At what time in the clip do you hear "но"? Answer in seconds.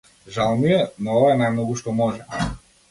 1.09-1.13